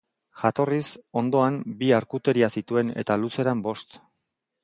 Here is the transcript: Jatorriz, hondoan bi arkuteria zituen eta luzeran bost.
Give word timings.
Jatorriz, 0.43 0.85
hondoan 1.21 1.59
bi 1.81 1.91
arkuteria 1.97 2.49
zituen 2.57 2.91
eta 3.05 3.21
luzeran 3.25 3.61
bost. 3.67 3.95